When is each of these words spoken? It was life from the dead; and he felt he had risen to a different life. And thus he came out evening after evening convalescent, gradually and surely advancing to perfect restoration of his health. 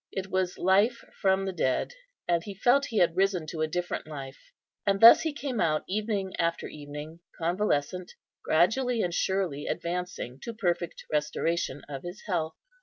It 0.11 0.31
was 0.31 0.57
life 0.57 1.03
from 1.21 1.45
the 1.45 1.51
dead; 1.53 1.93
and 2.27 2.43
he 2.43 2.55
felt 2.55 2.87
he 2.87 2.97
had 2.97 3.15
risen 3.15 3.45
to 3.45 3.61
a 3.61 3.67
different 3.67 4.07
life. 4.07 4.51
And 4.83 4.99
thus 4.99 5.21
he 5.21 5.31
came 5.31 5.61
out 5.61 5.83
evening 5.87 6.35
after 6.39 6.65
evening 6.67 7.19
convalescent, 7.37 8.13
gradually 8.43 9.03
and 9.03 9.13
surely 9.13 9.67
advancing 9.67 10.39
to 10.39 10.55
perfect 10.55 11.05
restoration 11.11 11.83
of 11.87 12.01
his 12.01 12.23
health. 12.25 12.55